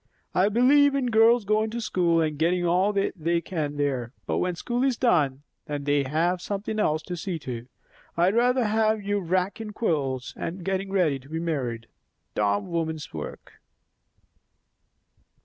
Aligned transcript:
I 0.33 0.49
believe 0.49 0.95
in 0.95 1.11
girls 1.11 1.45
goin' 1.45 1.69
to 1.69 1.79
school, 1.79 2.21
and 2.21 2.35
gettin' 2.39 2.65
all 2.65 2.91
they 2.91 3.39
can 3.39 3.77
there; 3.77 4.13
but 4.25 4.39
when 4.39 4.55
school 4.55 4.83
is 4.83 4.97
done, 4.97 5.43
then 5.67 5.83
they 5.83 6.01
have 6.05 6.41
something 6.41 6.79
else 6.79 7.03
to 7.03 7.15
see 7.15 7.37
to. 7.37 7.67
I'd 8.17 8.33
rather 8.33 8.63
have 8.65 9.03
you 9.03 9.19
raakin' 9.19 9.73
quilts 9.73 10.33
and 10.35 10.65
gettin' 10.65 10.91
ready 10.91 11.19
to 11.19 11.29
be 11.29 11.39
married; 11.39 11.85
dom' 12.33 12.71
women's 12.71 13.13
work." 13.13 13.61